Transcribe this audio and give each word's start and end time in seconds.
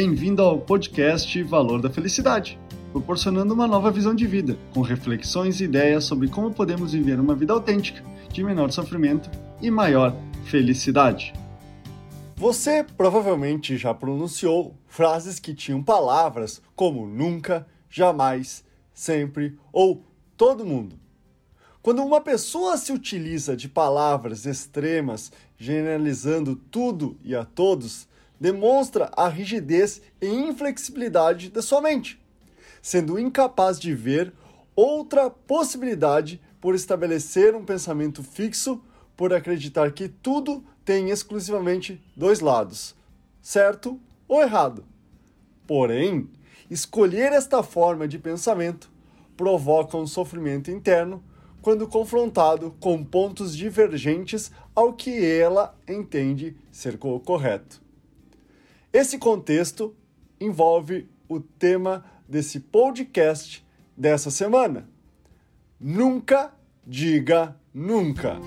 Bem-vindo 0.00 0.42
ao 0.42 0.60
podcast 0.60 1.42
Valor 1.42 1.82
da 1.82 1.90
Felicidade, 1.90 2.56
proporcionando 2.92 3.52
uma 3.52 3.66
nova 3.66 3.90
visão 3.90 4.14
de 4.14 4.28
vida, 4.28 4.56
com 4.72 4.80
reflexões 4.80 5.60
e 5.60 5.64
ideias 5.64 6.04
sobre 6.04 6.28
como 6.28 6.54
podemos 6.54 6.92
viver 6.92 7.18
uma 7.18 7.34
vida 7.34 7.52
autêntica, 7.52 8.00
de 8.32 8.44
menor 8.44 8.70
sofrimento 8.70 9.28
e 9.60 9.72
maior 9.72 10.14
felicidade. 10.44 11.32
Você 12.36 12.86
provavelmente 12.96 13.76
já 13.76 13.92
pronunciou 13.92 14.72
frases 14.86 15.40
que 15.40 15.52
tinham 15.52 15.82
palavras 15.82 16.62
como 16.76 17.04
nunca, 17.04 17.66
jamais, 17.90 18.64
sempre 18.94 19.58
ou 19.72 20.04
todo 20.36 20.64
mundo. 20.64 20.96
Quando 21.82 22.04
uma 22.04 22.20
pessoa 22.20 22.76
se 22.76 22.92
utiliza 22.92 23.56
de 23.56 23.68
palavras 23.68 24.46
extremas, 24.46 25.32
generalizando 25.56 26.54
tudo 26.54 27.16
e 27.24 27.34
a 27.34 27.44
todos, 27.44 28.06
demonstra 28.40 29.10
a 29.16 29.28
rigidez 29.28 30.00
e 30.20 30.26
inflexibilidade 30.26 31.50
da 31.50 31.62
sua 31.62 31.80
mente, 31.80 32.20
sendo 32.80 33.18
incapaz 33.18 33.78
de 33.78 33.94
ver 33.94 34.32
outra 34.74 35.28
possibilidade 35.28 36.40
por 36.60 36.74
estabelecer 36.74 37.54
um 37.54 37.64
pensamento 37.64 38.22
fixo, 38.22 38.80
por 39.16 39.32
acreditar 39.32 39.92
que 39.92 40.08
tudo 40.08 40.64
tem 40.84 41.10
exclusivamente 41.10 42.00
dois 42.16 42.40
lados, 42.40 42.94
certo 43.42 44.00
ou 44.26 44.40
errado. 44.40 44.84
Porém, 45.66 46.28
escolher 46.70 47.32
esta 47.32 47.62
forma 47.62 48.06
de 48.06 48.18
pensamento 48.18 48.90
provoca 49.36 49.96
um 49.96 50.06
sofrimento 50.06 50.70
interno 50.70 51.22
quando 51.60 51.88
confrontado 51.88 52.74
com 52.80 53.04
pontos 53.04 53.56
divergentes 53.56 54.50
ao 54.74 54.92
que 54.92 55.24
ela 55.24 55.76
entende 55.88 56.56
ser 56.70 56.98
correto. 56.98 57.87
Esse 58.90 59.18
contexto 59.18 59.94
envolve 60.40 61.10
o 61.28 61.38
tema 61.38 62.06
desse 62.26 62.58
podcast 62.58 63.62
dessa 63.94 64.30
semana. 64.30 64.88
Nunca 65.78 66.54
diga 66.86 67.54
nunca. 67.74 68.38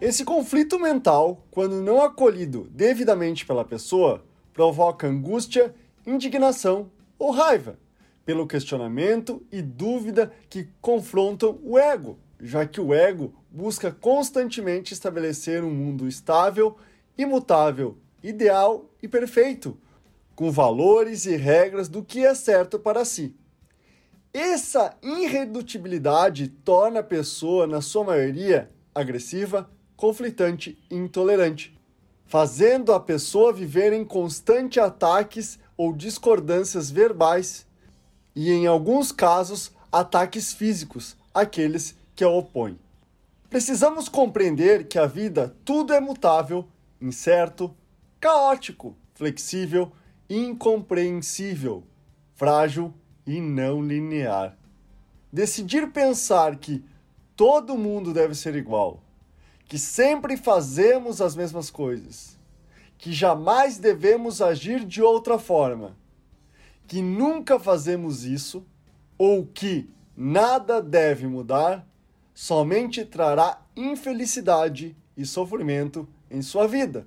Esse 0.00 0.24
conflito 0.24 0.76
mental, 0.76 1.46
quando 1.52 1.80
não 1.80 2.02
acolhido 2.02 2.66
devidamente 2.72 3.46
pela 3.46 3.64
pessoa, 3.64 4.24
provoca 4.52 5.06
angústia, 5.06 5.72
indignação 6.04 6.90
ou 7.16 7.30
raiva 7.30 7.78
pelo 8.24 8.44
questionamento 8.44 9.40
e 9.52 9.62
dúvida 9.62 10.32
que 10.48 10.68
confrontam 10.80 11.60
o 11.62 11.78
ego, 11.78 12.18
já 12.40 12.66
que 12.66 12.80
o 12.80 12.94
ego 12.94 13.34
busca 13.50 13.90
constantemente 13.90 14.94
estabelecer 14.94 15.62
um 15.62 15.70
mundo 15.70 16.08
estável, 16.08 16.76
imutável, 17.16 17.98
ideal 18.22 18.90
e 19.02 19.08
perfeito, 19.08 19.78
com 20.34 20.50
valores 20.50 21.26
e 21.26 21.36
regras 21.36 21.88
do 21.88 22.02
que 22.02 22.24
é 22.24 22.34
certo 22.34 22.78
para 22.78 23.04
si. 23.04 23.34
Essa 24.32 24.96
irredutibilidade 25.02 26.48
torna 26.48 27.00
a 27.00 27.04
pessoa, 27.04 27.66
na 27.66 27.80
sua 27.80 28.04
maioria, 28.04 28.70
agressiva, 28.94 29.68
conflitante 29.96 30.78
e 30.90 30.94
intolerante, 30.94 31.76
fazendo 32.26 32.92
a 32.92 33.00
pessoa 33.00 33.52
viver 33.52 33.92
em 33.92 34.04
constantes 34.04 34.82
ataques 34.82 35.58
ou 35.76 35.92
discordâncias 35.92 36.90
verbais 36.90 37.66
e, 38.34 38.50
em 38.50 38.66
alguns 38.66 39.10
casos, 39.10 39.72
ataques 39.90 40.52
físicos 40.52 41.16
àqueles 41.34 41.96
que 42.20 42.24
a 42.24 42.28
opõem. 42.28 42.78
Precisamos 43.48 44.06
compreender 44.06 44.88
que 44.88 44.98
a 44.98 45.06
vida 45.06 45.56
tudo 45.64 45.94
é 45.94 46.00
mutável, 46.00 46.68
incerto, 47.00 47.74
caótico, 48.20 48.94
flexível, 49.14 49.90
incompreensível, 50.28 51.82
frágil 52.34 52.92
e 53.26 53.40
não 53.40 53.80
linear. 53.80 54.54
Decidir 55.32 55.92
pensar 55.92 56.56
que 56.56 56.84
todo 57.34 57.78
mundo 57.78 58.12
deve 58.12 58.34
ser 58.34 58.54
igual, 58.54 59.02
que 59.64 59.78
sempre 59.78 60.36
fazemos 60.36 61.22
as 61.22 61.34
mesmas 61.34 61.70
coisas, 61.70 62.38
que 62.98 63.14
jamais 63.14 63.78
devemos 63.78 64.42
agir 64.42 64.84
de 64.84 65.00
outra 65.00 65.38
forma, 65.38 65.96
que 66.86 67.00
nunca 67.00 67.58
fazemos 67.58 68.26
isso 68.26 68.62
ou 69.16 69.46
que 69.46 69.88
nada 70.14 70.82
deve 70.82 71.26
mudar, 71.26 71.88
somente 72.40 73.04
trará 73.04 73.60
infelicidade 73.76 74.96
e 75.14 75.26
sofrimento 75.26 76.08
em 76.30 76.40
sua 76.40 76.66
vida. 76.66 77.06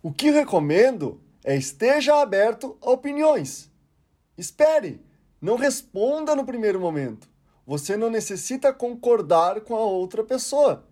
O 0.00 0.12
que 0.12 0.30
recomendo 0.30 1.20
é 1.42 1.56
esteja 1.56 2.22
aberto 2.22 2.76
a 2.80 2.90
opiniões. 2.92 3.68
Espere, 4.38 5.00
não 5.40 5.56
responda 5.56 6.36
no 6.36 6.44
primeiro 6.44 6.78
momento. 6.78 7.28
Você 7.66 7.96
não 7.96 8.08
necessita 8.08 8.72
concordar 8.72 9.62
com 9.62 9.74
a 9.74 9.84
outra 9.84 10.22
pessoa, 10.22 10.86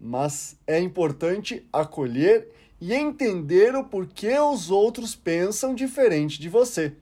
mas 0.00 0.56
é 0.66 0.80
importante 0.80 1.64
acolher 1.72 2.50
e 2.80 2.92
entender 2.92 3.76
o 3.76 3.84
porquê 3.84 4.36
os 4.40 4.68
outros 4.68 5.14
pensam 5.14 5.76
diferente 5.76 6.40
de 6.40 6.48
você. 6.48 6.92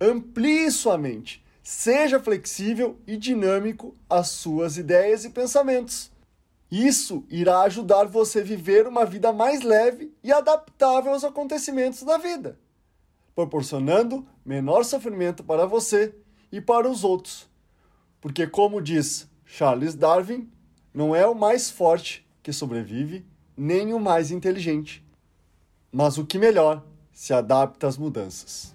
Amplie 0.00 0.70
sua 0.70 0.96
mente, 0.96 1.39
seja 1.62 2.20
flexível 2.20 2.98
e 3.06 3.16
dinâmico 3.16 3.94
às 4.08 4.28
suas 4.28 4.76
ideias 4.76 5.24
e 5.24 5.30
pensamentos. 5.30 6.10
Isso 6.70 7.24
irá 7.28 7.62
ajudar 7.62 8.04
você 8.04 8.40
a 8.40 8.44
viver 8.44 8.86
uma 8.86 9.04
vida 9.04 9.32
mais 9.32 9.62
leve 9.62 10.14
e 10.22 10.32
adaptável 10.32 11.12
aos 11.12 11.24
acontecimentos 11.24 12.02
da 12.04 12.16
vida, 12.16 12.58
proporcionando 13.34 14.26
menor 14.44 14.84
sofrimento 14.84 15.42
para 15.42 15.66
você 15.66 16.14
e 16.52 16.60
para 16.60 16.88
os 16.88 17.02
outros. 17.02 17.48
Porque, 18.20 18.46
como 18.46 18.80
diz 18.80 19.28
Charles 19.44 19.94
Darwin, 19.94 20.48
não 20.94 21.14
é 21.14 21.26
o 21.26 21.34
mais 21.34 21.70
forte 21.70 22.26
que 22.42 22.52
sobrevive, 22.52 23.26
nem 23.56 23.92
o 23.92 23.98
mais 23.98 24.30
inteligente, 24.30 25.04
mas 25.90 26.18
o 26.18 26.24
que 26.24 26.38
melhor 26.38 26.84
se 27.12 27.32
adapta 27.32 27.88
às 27.88 27.98
mudanças. 27.98 28.74